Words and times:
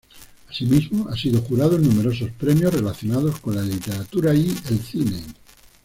Asimismo, 0.49 1.09
ha 1.09 1.15
sido 1.15 1.43
jurado 1.43 1.75
en 1.75 1.83
numerosos 1.83 2.31
premios 2.31 2.73
relacionados 2.73 3.39
con 3.39 3.53
la 3.55 3.61
literatura 3.61 4.33
y 4.33 4.49
el 4.71 4.79
cine. 4.79 5.21